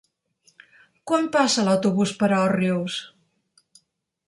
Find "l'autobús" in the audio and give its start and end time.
1.67-2.15